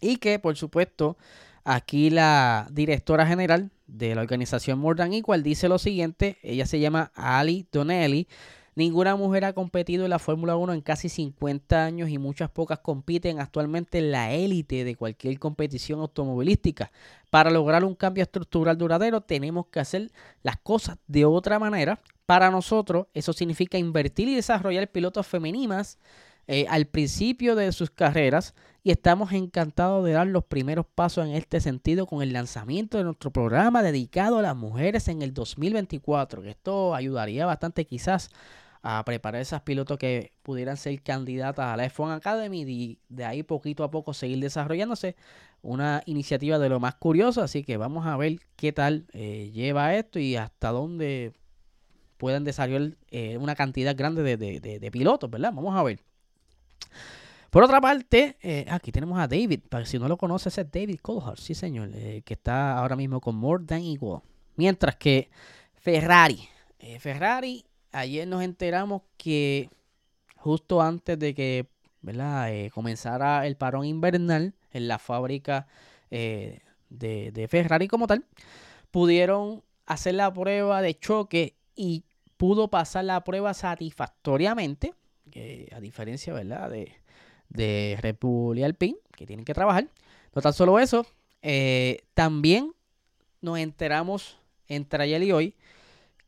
Y 0.00 0.16
que, 0.16 0.38
por 0.38 0.56
supuesto, 0.56 1.16
aquí 1.64 2.10
la 2.10 2.68
directora 2.70 3.26
general 3.26 3.70
de 3.86 4.14
la 4.14 4.22
organización 4.22 4.78
More 4.78 4.96
Than 4.96 5.12
Equal 5.12 5.42
dice 5.42 5.68
lo 5.68 5.78
siguiente. 5.78 6.38
Ella 6.42 6.66
se 6.66 6.80
llama 6.80 7.12
Ali 7.14 7.66
Donnelly. 7.70 8.26
Ninguna 8.74 9.16
mujer 9.16 9.44
ha 9.44 9.52
competido 9.52 10.04
en 10.04 10.10
la 10.10 10.18
Fórmula 10.18 10.56
1 10.56 10.72
en 10.72 10.80
casi 10.80 11.10
50 11.10 11.84
años 11.84 12.08
y 12.08 12.16
muchas 12.16 12.48
pocas 12.50 12.78
compiten 12.78 13.38
actualmente 13.38 13.98
en 13.98 14.10
la 14.10 14.32
élite 14.32 14.84
de 14.84 14.96
cualquier 14.96 15.38
competición 15.38 16.00
automovilística. 16.00 16.90
Para 17.28 17.50
lograr 17.50 17.84
un 17.84 17.94
cambio 17.94 18.22
estructural 18.22 18.78
duradero 18.78 19.20
tenemos 19.20 19.66
que 19.66 19.80
hacer 19.80 20.10
las 20.42 20.56
cosas 20.56 20.96
de 21.06 21.26
otra 21.26 21.58
manera. 21.58 22.00
Para 22.24 22.50
nosotros 22.50 23.08
eso 23.12 23.34
significa 23.34 23.76
invertir 23.76 24.28
y 24.28 24.36
desarrollar 24.36 24.88
pilotos 24.88 25.26
femeninas 25.26 25.98
eh, 26.48 26.66
al 26.68 26.86
principio 26.86 27.54
de 27.54 27.70
sus 27.72 27.90
carreras 27.90 28.54
y 28.82 28.90
estamos 28.90 29.32
encantados 29.32 30.04
de 30.04 30.12
dar 30.12 30.26
los 30.26 30.44
primeros 30.44 30.86
pasos 30.86 31.26
en 31.26 31.34
este 31.34 31.60
sentido 31.60 32.06
con 32.06 32.20
el 32.20 32.32
lanzamiento 32.32 32.98
de 32.98 33.04
nuestro 33.04 33.30
programa 33.30 33.82
dedicado 33.82 34.38
a 34.38 34.42
las 34.42 34.56
mujeres 34.56 35.06
en 35.06 35.22
el 35.22 35.34
2024, 35.34 36.42
que 36.42 36.50
esto 36.50 36.94
ayudaría 36.96 37.46
bastante 37.46 37.84
quizás 37.84 38.30
a 38.82 39.04
preparar 39.04 39.40
esas 39.40 39.62
pilotos 39.62 39.96
que 39.96 40.32
pudieran 40.42 40.76
ser 40.76 41.00
candidatas 41.02 41.66
a 41.66 41.76
la 41.76 41.86
F1 41.86 42.16
Academy 42.16 42.62
y 42.62 42.98
de 43.08 43.24
ahí 43.24 43.44
poquito 43.44 43.84
a 43.84 43.90
poco 43.90 44.12
seguir 44.12 44.40
desarrollándose. 44.40 45.14
Una 45.62 46.02
iniciativa 46.06 46.58
de 46.58 46.68
lo 46.68 46.80
más 46.80 46.96
curioso, 46.96 47.40
así 47.40 47.62
que 47.62 47.76
vamos 47.76 48.04
a 48.06 48.16
ver 48.16 48.40
qué 48.56 48.72
tal 48.72 49.06
eh, 49.12 49.50
lleva 49.54 49.94
esto 49.94 50.18
y 50.18 50.34
hasta 50.34 50.70
dónde 50.70 51.32
pueden 52.16 52.42
desarrollar 52.42 52.96
eh, 53.12 53.36
una 53.38 53.54
cantidad 53.54 53.96
grande 53.96 54.36
de, 54.36 54.90
pilotos, 54.90 55.30
¿verdad? 55.30 55.52
Vamos 55.52 55.76
a 55.76 55.84
ver. 55.84 56.00
Por 57.50 57.62
otra 57.62 57.80
parte, 57.80 58.36
eh, 58.42 58.66
aquí 58.68 58.90
tenemos 58.90 59.18
a 59.20 59.28
David, 59.28 59.60
para 59.68 59.86
si 59.86 59.98
no 60.00 60.08
lo 60.08 60.16
conoce, 60.16 60.48
es 60.48 60.70
David 60.72 60.98
Coulthard, 61.00 61.38
sí 61.38 61.54
señor, 61.54 61.90
que 61.90 62.34
está 62.34 62.78
ahora 62.78 62.96
mismo 62.96 63.20
con 63.20 63.36
More 63.36 63.64
Than 63.64 63.82
Equal. 63.82 64.22
Mientras 64.56 64.96
que 64.96 65.30
Ferrari, 65.74 66.48
Ferrari 66.98 67.64
ayer 67.92 68.26
nos 68.26 68.42
enteramos 68.42 69.02
que 69.16 69.70
justo 70.36 70.82
antes 70.82 71.18
de 71.18 71.34
que 71.34 71.66
eh, 72.04 72.70
comenzara 72.74 73.46
el 73.46 73.56
parón 73.56 73.84
invernal 73.84 74.54
en 74.72 74.88
la 74.88 74.98
fábrica 74.98 75.66
eh, 76.10 76.60
de, 76.90 77.46
Ferrari 77.48 77.88
como 77.88 78.06
tal, 78.06 78.24
pudieron 78.90 79.62
hacer 79.86 80.14
la 80.14 80.32
prueba 80.32 80.82
de 80.82 80.98
choque 80.98 81.54
y 81.76 82.04
pudo 82.36 82.68
pasar 82.68 83.04
la 83.04 83.22
prueba 83.22 83.54
satisfactoriamente, 83.54 84.94
a 85.72 85.80
diferencia 85.80 86.34
¿verdad? 86.34 86.68
De, 86.68 86.92
de 87.48 87.98
Red 88.00 88.16
Alpine, 88.64 88.98
que 89.16 89.26
tienen 89.26 89.44
que 89.44 89.54
trabajar. 89.54 89.88
No 90.34 90.42
tan 90.42 90.52
solo 90.52 90.78
eso, 90.78 91.06
eh, 91.42 92.04
también 92.14 92.72
nos 93.40 93.58
enteramos 93.58 94.38
entre 94.68 95.04
ayer 95.04 95.22
y 95.22 95.32
hoy 95.32 95.54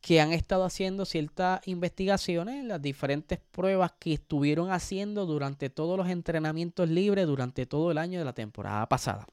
que 0.05 0.21
han 0.21 0.35
estado 0.35 0.65
haciendo 0.65 1.07
ciertas 1.07 1.67
investigaciones, 1.67 2.63
las 2.63 2.83
diferentes 2.83 3.39
pruebas 3.51 3.93
que 3.99 4.13
estuvieron 4.13 4.71
haciendo 4.71 5.25
durante 5.25 5.71
todos 5.71 5.97
los 5.97 6.11
entrenamientos 6.11 6.91
libres 6.91 7.27
durante 7.27 7.65
todo 7.65 7.91
el 7.91 7.97
año 7.97 8.19
de 8.19 8.27
la 8.27 8.35
temporada 8.35 8.87
pasada. 8.87 9.27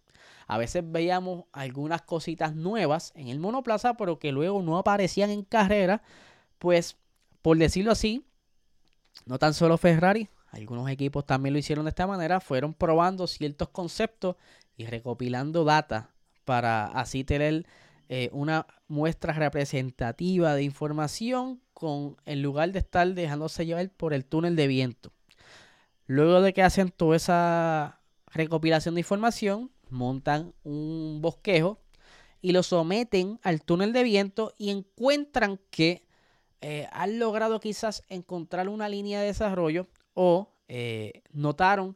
A 0.47 0.57
veces 0.57 0.81
veíamos 0.89 1.43
algunas 1.51 2.03
cositas 2.03 2.55
nuevas 2.55 3.11
en 3.17 3.27
el 3.27 3.37
monoplaza, 3.37 3.95
pero 3.95 4.17
que 4.17 4.31
luego 4.31 4.61
no 4.61 4.77
aparecían 4.77 5.29
en 5.29 5.43
carrera, 5.43 6.03
pues 6.57 6.95
por 7.41 7.57
decirlo 7.57 7.91
así, 7.91 8.25
no 9.25 9.39
tan 9.39 9.53
solo 9.53 9.77
Ferrari, 9.77 10.29
algunos 10.51 10.89
equipos 10.89 11.25
también 11.25 11.51
lo 11.51 11.59
hicieron 11.59 11.83
de 11.83 11.89
esta 11.89 12.07
manera, 12.07 12.39
fueron 12.39 12.73
probando 12.73 13.27
ciertos 13.27 13.67
conceptos 13.67 14.37
y 14.77 14.85
recopilando 14.85 15.65
data 15.65 16.11
para 16.45 16.85
así 16.85 17.25
tener 17.25 17.65
eh, 18.13 18.30
una 18.34 18.68
muestra 18.89 19.32
representativa 19.32 20.53
de 20.53 20.63
información 20.63 21.62
con 21.74 22.18
en 22.25 22.41
lugar 22.41 22.74
de 22.74 22.80
estar 22.80 23.08
dejándose 23.13 23.65
llevar 23.65 23.89
por 23.91 24.13
el 24.13 24.25
túnel 24.25 24.58
de 24.58 24.68
viento. 24.68 25.13
Luego 26.08 26.41
de 26.41 26.51
que 26.51 26.62
hacen 26.62 26.89
toda 26.89 27.15
esa 27.15 28.01
recopilación 28.27 28.96
de 28.96 29.00
información, 29.00 29.72
montan 29.89 30.53
un 30.65 31.20
bosquejo 31.22 31.80
y 32.41 32.51
lo 32.51 32.63
someten 32.63 33.39
al 33.44 33.62
túnel 33.62 33.94
de 33.94 34.03
viento 34.03 34.53
y 34.58 34.72
encuentran 34.72 35.58
que 35.70 36.06
eh, 36.60 36.89
han 36.91 37.18
logrado 37.18 37.62
quizás 37.62 38.03
encontrar 38.10 38.68
una 38.68 38.89
línea 38.89 39.22
de 39.22 39.27
desarrollo 39.27 39.88
o 40.15 40.51
eh, 40.68 41.24
notaron 41.32 41.96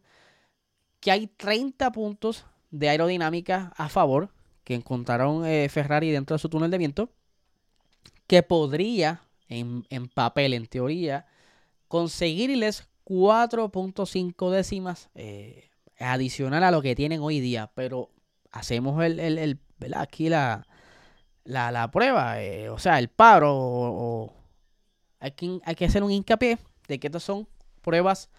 que 1.02 1.12
hay 1.12 1.28
30 1.28 1.92
puntos 1.92 2.46
de 2.72 2.88
aerodinámica 2.88 3.74
a 3.76 3.90
favor 3.90 4.32
que 4.66 4.74
encontraron 4.74 5.46
eh, 5.46 5.70
Ferrari 5.70 6.12
dentro 6.12 6.36
de 6.36 6.40
su 6.40 6.50
túnel 6.50 6.72
de 6.72 6.80
viento, 6.80 7.10
que 8.28 8.44
podría, 8.44 9.22
en, 9.48 9.86
papel, 10.14 10.54
en 10.54 10.66
teoría, 10.66 11.28
conseguirles 11.88 12.90
4.5 13.06 14.50
décimas 14.50 15.10
eh, 15.14 15.70
adicional 16.00 16.64
a 16.64 16.72
lo 16.72 16.82
que 16.82 16.96
tienen 16.96 17.22
hoy 17.22 17.40
día. 17.40 17.72
Pero 17.76 18.10
hacemos 18.52 19.02
el, 19.04 19.20
el, 19.20 19.60
aquí 19.96 20.30
la, 20.30 20.66
la, 21.44 21.92
prueba, 21.92 22.42
eh, 22.42 22.70
o 22.70 22.80
sea, 22.80 22.98
el 22.98 23.10
paro, 23.10 23.54
o, 23.56 24.34
hay, 25.20 25.32
que, 25.32 25.60
hay 25.64 25.76
que 25.76 25.86
hacer 25.86 26.04
un 26.04 26.12
hincapié 26.12 26.58
de 26.88 27.00
que 27.00 27.08
estas 27.08 27.24
son 27.24 27.48
pruebas 27.84 28.30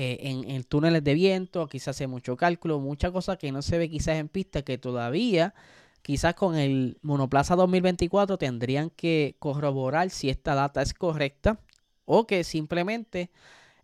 eh, 0.00 0.44
en, 0.46 0.62
túneles 0.62 1.02
de 1.02 1.12
viento, 1.12 1.66
quizás 1.66 1.96
hace 1.96 2.06
mucho 2.06 2.36
cálculo, 2.36 2.78
mucha 2.78 3.10
cosa 3.10 3.36
que 3.36 3.50
no 3.50 3.62
se 3.62 3.78
ve 3.78 3.90
quizás 3.90 4.14
en 4.18 4.28
pista, 4.28 4.62
que 4.62 4.78
todavía 4.78 5.54
quizás 6.02 6.34
con 6.34 6.54
el 6.54 6.98
monoplaza 7.02 7.56
2024 7.56 8.38
tendrían 8.38 8.90
que 8.90 9.34
corroborar 9.40 10.10
si 10.10 10.30
esta 10.30 10.54
data 10.54 10.82
es 10.82 10.94
correcta 10.94 11.58
o 12.04 12.28
que 12.28 12.44
simplemente 12.44 13.32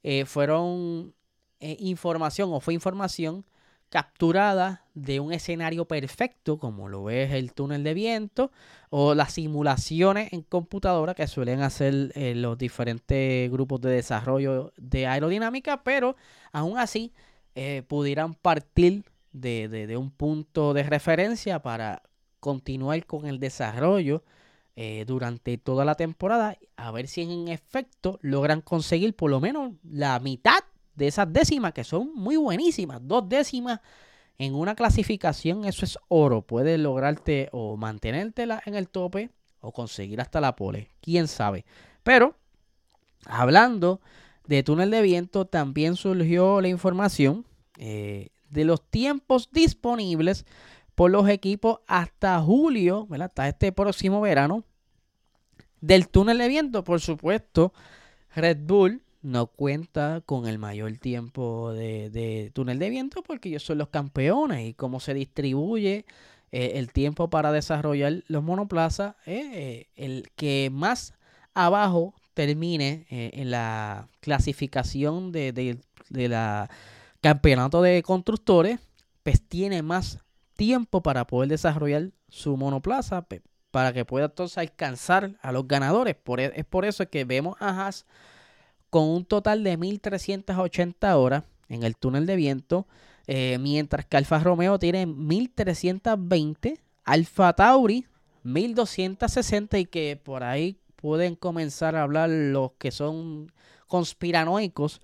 eh, 0.05 0.25
fueron 0.25 1.15
eh, 1.59 1.79
información 1.81 2.51
o 2.53 2.61
fue 2.61 2.75
información 2.75 3.45
capturada 3.89 4.84
de 4.95 5.19
un 5.21 5.33
escenario 5.33 5.87
perfecto, 5.87 6.59
como 6.59 6.89
lo 6.89 7.11
es 7.11 7.33
el 7.33 7.53
túnel 7.53 7.83
de 7.83 7.95
viento, 7.95 8.53
o 8.91 9.15
las 9.15 9.33
simulaciones 9.35 10.33
en 10.33 10.43
computadora 10.43 11.15
que 11.15 11.27
suelen 11.27 11.63
hacer 11.63 12.13
eh, 12.15 12.35
los 12.37 12.57
diferentes 12.57 13.51
grupos 13.51 13.81
de 13.81 13.91
desarrollo 13.91 14.73
de 14.77 15.07
aerodinámica, 15.07 15.83
pero 15.83 16.17
aún 16.53 16.79
así 16.79 17.13
eh, 17.57 17.83
pudieran 17.89 18.35
partir 18.35 19.05
de, 19.33 19.97
un 19.99 20.11
punto 20.11 20.75
de 20.75 20.85
referencia 20.85 21.61
para 21.61 22.03
continuar 22.39 23.05
con 23.05 23.27
el 23.27 23.41
desarrollo 23.41 24.23
eh, 24.77 25.05
durante 25.07 25.59
toda 25.59 25.85
la 25.85 25.97
temporada, 25.97 26.57
a 26.77 26.91
ver 26.93 27.09
si 27.09 27.23
en 27.23 27.49
efecto 27.49 28.19
logran 28.23 28.61
conseguir 28.61 29.15
por 29.15 29.31
lo 29.31 29.41
menos 29.41 29.73
la 29.83 30.19
mitad 30.21 30.61
de 30.95 31.09
esas 31.09 31.33
décimas 31.33 31.73
que 31.73 31.83
son 31.83 32.13
muy 32.15 32.37
buenísimas. 32.37 33.01
Dos 33.03 33.29
décimas 33.29 33.81
en 34.39 34.55
una 34.55 34.75
clasificación, 34.75 35.65
eso 35.65 35.85
es 35.85 35.99
oro. 36.09 36.43
Puedes 36.43 36.79
lograrte 36.79 37.49
o 37.53 37.77
mantenértela 37.77 38.63
en 38.67 38.75
el 38.75 38.89
tope 38.89 39.31
o 39.61 39.73
conseguir 39.73 40.21
hasta 40.21 40.41
la 40.41 40.57
pole. 40.57 40.91
Quién 41.01 41.29
sabe. 41.29 41.65
Pero, 42.03 42.37
hablando 43.27 44.01
de 44.47 44.63
túnel 44.63 44.91
de 44.91 45.03
viento, 45.03 45.47
también 45.47 45.97
surgió 45.97 46.61
la 46.61 46.69
información 46.69 47.47
eh, 47.79 48.29
de 48.51 48.65
los 48.65 48.83
tiempos 48.83 49.49
disponibles 49.53 50.45
por 50.95 51.11
los 51.11 51.29
equipos 51.29 51.81
hasta 51.87 52.41
julio, 52.41 53.09
hasta 53.21 53.49
este 53.49 53.73
próximo 53.73 54.21
verano, 54.21 54.65
del 55.81 56.09
túnel 56.09 56.39
de 56.39 56.49
viento. 56.49 56.85
Por 56.85 57.01
supuesto, 57.01 57.73
Red 58.35 58.59
Bull 58.63 59.03
no 59.25 59.47
cuenta 59.47 60.23
con 60.25 60.47
el 60.47 60.59
mayor 60.59 60.97
tiempo 60.99 61.73
de, 61.73 62.51
túnel 62.55 62.79
de 62.79 62.91
viento 62.91 63.23
porque 63.23 63.49
ellos 63.49 63.65
son 63.65 63.79
los 63.79 63.89
campeones 63.89 64.69
y 64.69 64.75
cómo 64.75 65.01
se 65.01 65.15
distribuye 65.15 66.05
eh, 66.53 66.73
el 66.75 66.93
tiempo 66.93 67.31
para 67.31 67.51
desarrollar 67.51 68.23
los 68.29 68.43
monoplazas, 68.45 69.17
eh, 69.27 69.89
el 69.97 70.31
que 70.37 70.71
más 70.73 71.15
abajo 71.55 72.15
termine 72.35 73.07
en 73.11 73.51
la 73.51 74.09
clasificación 74.21 75.33
de, 75.33 75.53
de, 75.53 75.79
de 76.11 76.29
la 76.29 76.69
campeonato 77.25 77.81
de 77.81 78.03
constructores, 78.03 78.81
pues 79.23 79.41
tiene 79.41 79.83
más 79.83 80.19
tiempo 80.57 81.03
para 81.03 81.27
poder 81.27 81.49
desarrollar 81.49 82.11
su 82.29 82.59
monoplaza 82.59 83.25
para 83.71 83.95
que 83.95 84.05
pueda 84.05 84.27
entonces 84.27 84.59
alcanzar 84.59 85.31
a 85.41 85.51
los 85.51 85.67
ganadores. 85.67 86.17
Por, 86.17 86.41
e, 86.41 86.53
es 86.55 86.67
por 86.67 86.85
eso 86.85 87.09
que 87.09 87.25
vemos 87.25 87.57
a 87.61 87.71
Haas 87.71 88.05
con 88.95 89.09
un 89.09 89.25
total 89.25 89.65
de 89.65 89.77
1380 89.77 91.19
horas 91.19 91.43
en 91.69 91.83
el 91.83 91.97
túnel 91.97 92.27
de 92.27 92.37
viento, 92.37 92.87
eh, 93.27 93.59
mientras 93.61 94.07
que 94.07 94.17
Alfa 94.17 94.39
Romeo 94.39 94.79
tiene 94.79 95.05
1320, 95.05 96.79
Alfa 97.03 97.53
Tauri 97.55 98.07
1260 98.45 99.79
y 99.81 99.87
que 99.87 100.21
por 100.23 100.45
ahí 100.45 100.79
pueden 100.95 101.35
comenzar 101.35 101.97
a 101.97 102.05
hablar 102.05 102.31
los 102.31 102.71
que 102.79 102.93
son 102.93 103.51
conspiranoicos 103.89 105.01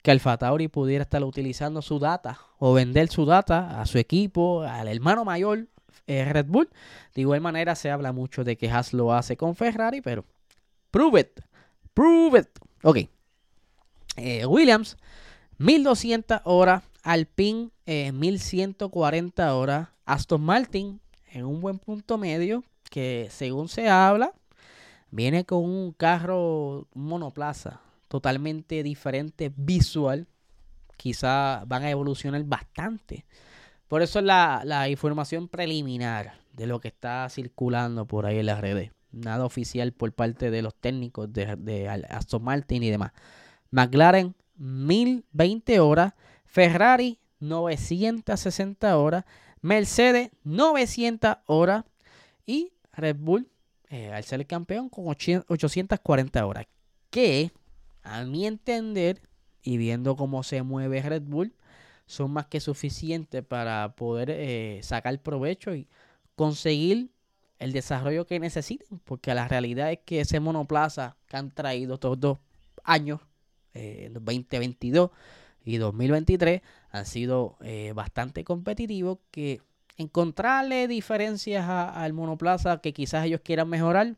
que 0.00 0.10
Alfa 0.10 0.38
Tauri 0.38 0.68
pudiera 0.68 1.02
estar 1.02 1.22
utilizando 1.22 1.82
su 1.82 1.98
data 1.98 2.38
o 2.58 2.72
vender 2.72 3.08
su 3.08 3.26
data 3.26 3.78
a 3.78 3.84
su 3.84 3.98
equipo, 3.98 4.62
al 4.62 4.88
hermano 4.88 5.26
mayor 5.26 5.68
eh, 6.06 6.24
Red 6.32 6.46
Bull. 6.46 6.70
De 7.14 7.20
igual 7.20 7.42
manera 7.42 7.74
se 7.74 7.90
habla 7.90 8.10
mucho 8.12 8.42
de 8.42 8.56
que 8.56 8.70
Haas 8.70 8.94
lo 8.94 9.12
hace 9.12 9.36
con 9.36 9.54
Ferrari, 9.54 10.00
pero 10.00 10.24
prove 10.90 11.20
it, 11.20 11.40
prove 11.92 12.38
it. 12.38 12.48
Ok. 12.82 13.13
Eh, 14.16 14.46
Williams, 14.46 14.96
1200 15.58 16.40
horas. 16.44 16.82
Alpine, 17.02 17.70
1140 17.86 19.46
eh, 19.46 19.50
horas. 19.50 19.88
Aston 20.06 20.42
Martin, 20.42 21.00
en 21.32 21.44
un 21.44 21.60
buen 21.60 21.78
punto 21.78 22.18
medio, 22.18 22.64
que 22.90 23.28
según 23.30 23.68
se 23.68 23.88
habla, 23.88 24.32
viene 25.10 25.44
con 25.44 25.64
un 25.64 25.92
carro 25.92 26.88
monoplaza 26.94 27.80
totalmente 28.08 28.82
diferente 28.82 29.52
visual. 29.54 30.26
Quizá 30.96 31.64
van 31.66 31.82
a 31.82 31.90
evolucionar 31.90 32.42
bastante 32.44 33.24
por 33.88 34.02
eso 34.02 34.18
es 34.18 34.24
la, 34.24 34.88
información 34.88 35.46
preliminar 35.46 36.34
de 36.52 36.66
lo 36.66 36.80
que 36.80 36.88
está 36.88 37.28
circulando 37.28 38.06
por 38.06 38.26
ahí 38.26 38.38
en 38.38 38.46
las 38.46 38.60
redes. 38.60 38.90
Nada 39.12 39.44
oficial 39.44 39.92
por 39.92 40.12
parte 40.12 40.50
de 40.50 40.62
los 40.62 40.74
técnicos 40.74 41.32
de, 41.32 41.54
de 41.56 41.88
Aston 41.88 42.42
Martin 42.42 42.82
y 42.82 42.90
demás. 42.90 43.12
McLaren, 43.74 44.36
1020 44.56 45.80
horas. 45.80 46.14
Ferrari, 46.44 47.18
960 47.40 48.96
horas. 48.96 49.24
Mercedes, 49.60 50.30
900 50.44 51.38
horas. 51.46 51.84
Y 52.46 52.72
Red 52.92 53.16
Bull, 53.16 53.48
eh, 53.88 54.12
al 54.12 54.22
ser 54.22 54.40
el 54.40 54.46
campeón, 54.46 54.88
con 54.88 55.08
840 55.08 56.46
horas. 56.46 56.66
Que, 57.10 57.50
a 58.04 58.22
mi 58.22 58.46
entender, 58.46 59.20
y 59.62 59.76
viendo 59.76 60.14
cómo 60.14 60.44
se 60.44 60.62
mueve 60.62 61.02
Red 61.02 61.22
Bull, 61.22 61.52
son 62.06 62.30
más 62.30 62.46
que 62.46 62.60
suficientes 62.60 63.42
para 63.42 63.96
poder 63.96 64.30
eh, 64.30 64.78
sacar 64.84 65.18
provecho 65.20 65.74
y 65.74 65.88
conseguir 66.36 67.10
el 67.58 67.72
desarrollo 67.72 68.24
que 68.24 68.38
necesiten, 68.38 69.00
porque 69.00 69.34
la 69.34 69.48
realidad 69.48 69.90
es 69.90 69.98
que 70.04 70.20
ese 70.20 70.38
monoplaza 70.38 71.16
que 71.26 71.36
han 71.38 71.50
traído 71.50 71.94
estos 71.94 72.20
dos 72.20 72.38
años, 72.84 73.20
eh, 73.74 74.10
2022 74.12 75.10
y 75.64 75.78
2023, 75.78 76.62
han 76.90 77.06
sido 77.06 77.56
eh, 77.62 77.92
bastante 77.94 78.44
competitivos, 78.44 79.18
que 79.30 79.60
encontrarle 79.96 80.88
diferencias 80.88 81.66
al 81.68 82.12
monoplaza 82.12 82.80
que 82.80 82.92
quizás 82.92 83.24
ellos 83.26 83.40
quieran 83.42 83.68
mejorar, 83.68 84.16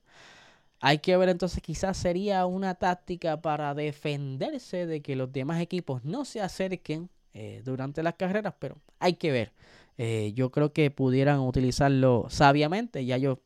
hay 0.81 0.99
que 0.99 1.17
ver 1.17 1.29
entonces 1.29 1.63
quizás 1.63 1.97
sería 1.97 2.47
una 2.47 2.75
táctica 2.75 3.41
para 3.41 3.75
defenderse 3.75 4.87
de 4.87 5.01
que 5.01 5.17
los 5.17 5.33
demás 5.33 5.61
equipos 5.61 6.05
no 6.05 6.25
se 6.25 6.41
acerquen 6.41 7.09
eh, 7.35 7.63
durante 7.65 8.03
las 8.03 8.15
carreras, 8.15 8.55
pero 8.59 8.79
hay 8.99 9.15
que 9.15 9.31
ver. 9.31 9.53
Eh, 9.99 10.33
yo 10.35 10.51
creo 10.51 10.73
que 10.73 10.91
pudieran 10.91 11.41
utilizarlo 11.41 12.27
sabiamente. 12.29 13.05
Ya 13.05 13.17
ellos 13.17 13.39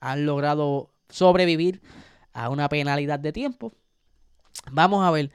han 0.00 0.26
logrado 0.26 0.90
sobrevivir 1.08 1.80
a 2.32 2.50
una 2.50 2.68
penalidad 2.68 3.18
de 3.18 3.32
tiempo. 3.32 3.72
Vamos 4.70 5.04
a 5.04 5.10
ver. 5.10 5.30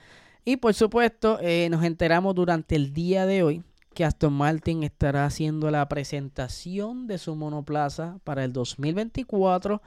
Y 0.45 0.57
por 0.57 0.73
supuesto, 0.73 1.39
eh, 1.41 1.67
nos 1.69 1.83
enteramos 1.83 2.35
durante 2.35 2.75
el 2.75 2.93
día 2.93 3.25
de 3.25 3.43
hoy 3.43 3.63
que 3.93 4.05
Aston 4.05 4.33
Martin 4.33 4.83
estará 4.83 5.25
haciendo 5.25 5.69
la 5.71 5.87
presentación 5.89 7.07
de 7.07 7.17
su 7.17 7.35
monoplaza 7.35 8.19
para 8.23 8.43
el 8.43 8.53
2024. 8.53 9.81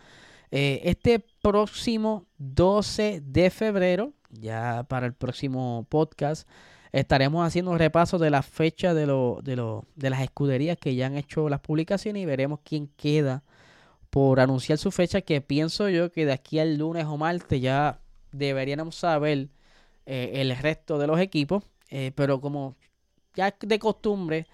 este 0.51 1.25
próximo 1.41 2.27
12 2.39 3.23
de 3.25 3.51
febrero, 3.51 4.13
ya 4.31 4.85
para 4.89 5.07
el 5.07 5.15
próximo 5.15 5.87
podcast, 5.89 6.47
Estaremos 6.93 7.47
haciendo 7.47 7.71
un 7.71 7.79
repaso 7.79 8.19
de 8.19 8.29
la 8.29 8.43
fecha 8.43 8.93
de, 8.93 9.07
lo, 9.07 9.41
de, 9.43 9.57
lo, 9.57 9.87
de 9.97 10.11
las 10.11 10.21
escuderías 10.21 10.77
que 10.77 10.95
ya 10.95 11.07
han 11.07 11.17
hecho 11.17 11.49
las 11.49 11.61
publicaciones 11.61 12.23
y 12.23 12.27
veremos 12.27 12.61
quién 12.63 12.87
queda 12.87 13.43
por 14.11 14.41
anunciar 14.41 14.77
su 14.77 14.91
fecha, 14.91 15.23
que 15.23 15.41
pienso 15.41 15.89
yo 15.89 16.13
que 16.13 16.27
de 16.27 16.33
aquí 16.33 16.59
al 16.59 16.77
lunes 16.77 17.07
o 17.07 17.17
martes 17.17 17.63
ya 17.63 18.02
deberíamos 18.33 18.97
saber 18.97 19.49
eh, 20.07 20.33
el 20.35 20.57
resto 20.57 20.99
de 20.99 21.07
los 21.07 21.21
equipos, 21.21 21.65
eh, 21.91 22.13
pero 22.15 22.41
como 22.41 22.75
ya 23.35 23.55
de 23.61 23.79
costumbre, 23.79 24.47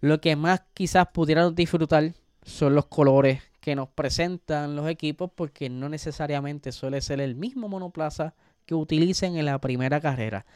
lo 0.00 0.20
que 0.20 0.36
más 0.36 0.62
quizás 0.74 1.08
pudieran 1.08 1.54
disfrutar 1.54 2.14
son 2.42 2.74
los 2.74 2.86
colores 2.86 3.42
que 3.60 3.74
nos 3.74 3.88
presentan 3.88 4.76
los 4.76 4.88
equipos, 4.88 5.30
porque 5.34 5.68
no 5.68 5.88
necesariamente 5.88 6.70
suele 6.72 7.00
ser 7.00 7.20
el 7.20 7.34
mismo 7.34 7.68
monoplaza 7.68 8.34
que 8.64 8.74
utilicen 8.74 9.36
en 9.36 9.46
la 9.46 9.58
primera 9.60 10.00
carrera. 10.00 10.46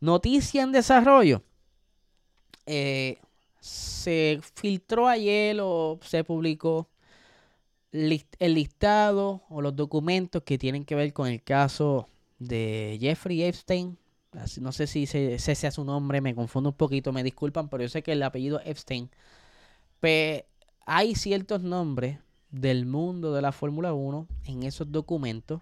Noticia 0.00 0.62
en 0.62 0.72
desarrollo. 0.72 1.42
Eh, 2.66 3.18
se 3.60 4.40
filtró 4.54 5.08
ayer 5.08 5.58
o 5.60 5.98
se 6.02 6.24
publicó 6.24 6.88
el 7.92 8.54
listado 8.54 9.42
o 9.48 9.60
los 9.62 9.76
documentos 9.76 10.42
que 10.42 10.58
tienen 10.58 10.84
que 10.84 10.94
ver 10.94 11.12
con 11.12 11.28
el 11.28 11.42
caso 11.42 12.08
de 12.38 12.98
Jeffrey 13.00 13.42
Epstein. 13.42 13.98
No 14.60 14.72
sé 14.72 14.86
si 14.86 15.04
ese, 15.04 15.38
sea 15.38 15.70
su 15.70 15.84
nombre, 15.84 16.20
me 16.20 16.34
confundo 16.34 16.70
un 16.70 16.76
poquito, 16.76 17.12
me 17.12 17.22
disculpan, 17.22 17.68
pero 17.68 17.82
yo 17.82 17.88
sé 17.88 18.02
que 18.02 18.12
el 18.12 18.22
apellido 18.22 18.60
Epstein. 18.64 19.10
Pero 20.00 20.44
hay 20.86 21.14
ciertos 21.14 21.62
nombres 21.62 22.18
del 22.50 22.86
mundo 22.86 23.32
de 23.34 23.42
la 23.42 23.52
Fórmula 23.52 23.92
1 23.94 24.26
en 24.46 24.62
esos 24.62 24.90
documentos 24.90 25.60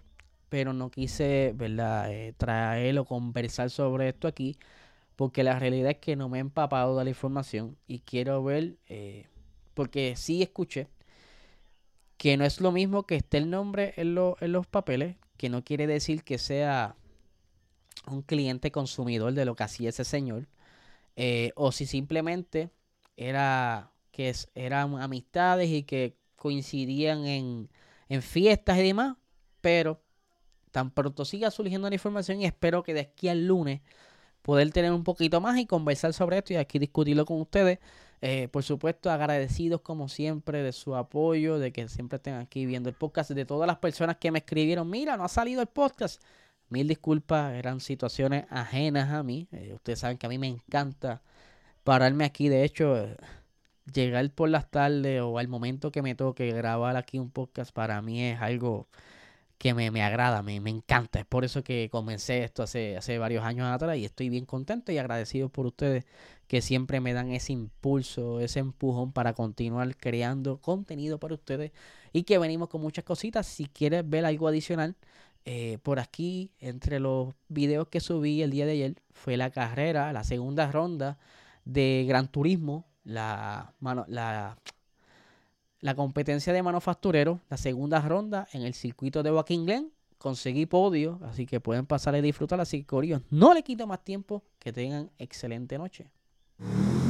pero 0.51 0.73
no 0.73 0.91
quise, 0.91 1.53
¿verdad?, 1.55 2.11
eh, 2.11 2.33
traer 2.35 2.99
o 2.99 3.05
conversar 3.05 3.69
sobre 3.69 4.09
esto 4.09 4.27
aquí, 4.27 4.57
porque 5.15 5.43
la 5.45 5.57
realidad 5.57 5.91
es 5.91 5.99
que 5.99 6.17
no 6.17 6.27
me 6.27 6.39
he 6.39 6.41
empapado 6.41 6.97
de 6.97 7.05
la 7.05 7.09
información 7.09 7.77
y 7.87 7.99
quiero 7.99 8.43
ver, 8.43 8.75
eh, 8.89 9.27
porque 9.73 10.15
sí 10.17 10.43
escuché 10.43 10.89
que 12.21 12.37
no 12.37 12.45
es 12.45 12.61
lo 12.61 12.71
mismo 12.71 13.07
que 13.07 13.15
esté 13.15 13.39
el 13.39 13.49
nombre 13.49 13.95
en, 13.97 14.15
en 14.15 14.51
los 14.51 14.67
papeles, 14.67 15.15
que 15.37 15.49
no 15.49 15.63
quiere 15.63 15.87
decir 15.87 16.23
que 16.23 16.37
sea 16.37 16.95
un 18.05 18.21
cliente 18.21 18.71
consumidor 18.71 19.33
de 19.33 19.43
lo 19.43 19.55
que 19.55 19.63
hacía 19.63 19.89
ese 19.89 20.03
señor, 20.03 20.47
eh, 21.15 21.51
o 21.55 21.71
si 21.71 21.87
simplemente 21.87 22.69
era 23.17 23.91
que 24.11 24.31
eran 24.53 25.01
amistades 25.01 25.71
y 25.71 25.81
que 25.81 26.15
coincidían 26.35 27.25
en, 27.25 27.71
en 28.07 28.21
fiestas 28.21 28.77
y 28.77 28.83
demás, 28.83 29.17
pero 29.59 29.99
tan 30.69 30.91
pronto 30.91 31.25
siga 31.25 31.49
surgiendo 31.49 31.89
la 31.89 31.95
información 31.95 32.39
y 32.39 32.45
espero 32.45 32.83
que 32.83 32.93
de 32.93 32.99
aquí 32.99 33.29
al 33.29 33.47
lunes 33.47 33.81
poder 34.43 34.69
tener 34.69 34.91
un 34.91 35.03
poquito 35.03 35.41
más 35.41 35.57
y 35.57 35.65
conversar 35.65 36.13
sobre 36.13 36.37
esto 36.37 36.53
y 36.53 36.57
aquí 36.57 36.77
discutirlo 36.77 37.25
con 37.25 37.41
ustedes. 37.41 37.79
Eh, 38.21 38.47
por 38.49 38.63
supuesto, 38.63 39.09
agradecidos 39.09 39.81
como 39.81 40.07
siempre 40.07 40.61
de 40.61 40.71
su 40.73 40.95
apoyo, 40.95 41.57
de 41.57 41.71
que 41.71 41.87
siempre 41.89 42.17
estén 42.17 42.35
aquí 42.35 42.65
viendo 42.67 42.87
el 42.89 42.95
podcast, 42.95 43.31
de 43.31 43.45
todas 43.45 43.65
las 43.67 43.77
personas 43.77 44.17
que 44.17 44.31
me 44.31 44.39
escribieron, 44.39 44.89
mira, 44.89 45.17
no 45.17 45.23
ha 45.23 45.27
salido 45.27 45.61
el 45.61 45.67
podcast. 45.67 46.21
Mil 46.69 46.87
disculpas, 46.87 47.53
eran 47.55 47.79
situaciones 47.81 48.45
ajenas 48.49 49.09
a 49.11 49.23
mí. 49.23 49.47
Eh, 49.51 49.73
ustedes 49.73 49.99
saben 49.99 50.17
que 50.17 50.27
a 50.27 50.29
mí 50.29 50.37
me 50.37 50.47
encanta 50.47 51.21
pararme 51.83 52.25
aquí. 52.25 52.47
De 52.49 52.63
hecho, 52.63 52.97
eh, 52.97 53.17
llegar 53.93 54.29
por 54.31 54.49
las 54.49 54.69
tardes 54.69 55.21
o 55.21 55.37
al 55.39 55.47
momento 55.47 55.91
que 55.91 56.01
me 56.01 56.15
toque 56.15 56.51
grabar 56.51 56.97
aquí 56.97 57.19
un 57.19 57.31
podcast 57.31 57.73
para 57.73 58.01
mí 58.01 58.23
es 58.23 58.41
algo 58.41 58.87
que 59.57 59.73
me, 59.75 59.91
me 59.91 60.03
agrada, 60.03 60.41
me, 60.43 60.59
me, 60.59 60.71
encanta. 60.71 61.19
Es 61.19 61.25
por 61.25 61.45
eso 61.45 61.63
que 61.63 61.89
comencé 61.91 62.43
esto 62.43 62.63
hace, 62.63 62.97
hace 62.97 63.17
varios 63.19 63.43
años 63.43 63.67
atrás 63.67 63.97
y 63.97 64.05
estoy 64.05 64.29
bien 64.29 64.45
contento 64.45 64.91
y 64.91 64.97
agradecido 64.97 65.49
por 65.49 65.67
ustedes 65.67 66.05
que 66.51 66.61
siempre 66.61 66.99
me 66.99 67.13
dan 67.13 67.31
ese 67.31 67.53
impulso, 67.53 68.41
ese 68.41 68.59
empujón 68.59 69.13
para 69.13 69.31
continuar 69.31 69.95
creando 69.95 70.57
contenido 70.57 71.17
para 71.17 71.35
ustedes 71.35 71.71
y 72.11 72.23
que 72.23 72.37
venimos 72.39 72.67
con 72.67 72.81
muchas 72.81 73.05
cositas. 73.05 73.47
Si 73.47 73.67
quieres 73.67 74.09
ver 74.09 74.25
algo 74.25 74.49
adicional, 74.49 74.97
eh, 75.45 75.77
por 75.81 75.97
aquí, 75.97 76.51
entre 76.59 76.99
los 76.99 77.33
videos 77.47 77.87
que 77.87 78.01
subí 78.01 78.41
el 78.41 78.51
día 78.51 78.65
de 78.65 78.73
ayer, 78.73 78.95
fue 79.11 79.37
la 79.37 79.49
carrera, 79.49 80.11
la 80.11 80.25
segunda 80.25 80.69
ronda 80.69 81.17
de 81.63 82.03
Gran 82.05 82.27
Turismo, 82.27 82.85
la, 83.05 83.73
la 84.09 84.57
la 85.79 85.95
competencia 85.95 86.51
de 86.51 86.63
manufacturero, 86.63 87.39
la 87.49 87.55
segunda 87.55 88.01
ronda 88.01 88.49
en 88.51 88.63
el 88.63 88.73
circuito 88.73 89.23
de 89.23 89.29
Joaquín 89.29 89.65
Glen. 89.65 89.93
Conseguí 90.17 90.65
podio, 90.65 91.17
así 91.23 91.45
que 91.45 91.61
pueden 91.61 91.85
pasar 91.85 92.13
y 92.17 92.21
disfrutar. 92.21 92.59
Así 92.59 92.81
que, 92.81 92.87
Corillo, 92.87 93.21
no 93.29 93.53
le 93.53 93.63
quito 93.63 93.87
más 93.87 94.03
tiempo. 94.03 94.43
Que 94.59 94.73
tengan 94.73 95.09
excelente 95.17 95.77
noche. 95.77 96.11
you 96.61 97.00